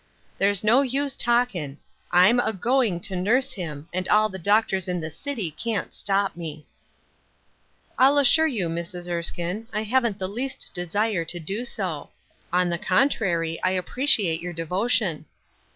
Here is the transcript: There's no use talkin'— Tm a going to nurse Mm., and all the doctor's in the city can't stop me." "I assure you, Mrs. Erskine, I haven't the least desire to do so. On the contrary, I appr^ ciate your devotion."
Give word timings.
There's 0.39 0.63
no 0.63 0.81
use 0.81 1.15
talkin'— 1.15 1.77
Tm 2.11 2.41
a 2.43 2.53
going 2.53 2.99
to 3.01 3.15
nurse 3.15 3.53
Mm., 3.53 3.85
and 3.93 4.07
all 4.09 4.29
the 4.29 4.39
doctor's 4.39 4.87
in 4.87 4.99
the 4.99 5.11
city 5.11 5.51
can't 5.51 5.93
stop 5.93 6.35
me." 6.35 6.65
"I 7.99 8.09
assure 8.19 8.47
you, 8.47 8.67
Mrs. 8.67 9.11
Erskine, 9.11 9.67
I 9.71 9.83
haven't 9.83 10.17
the 10.17 10.27
least 10.27 10.71
desire 10.73 11.23
to 11.25 11.39
do 11.39 11.65
so. 11.65 12.09
On 12.51 12.69
the 12.69 12.79
contrary, 12.79 13.59
I 13.63 13.73
appr^ 13.73 14.05
ciate 14.07 14.41
your 14.41 14.53
devotion." 14.53 15.25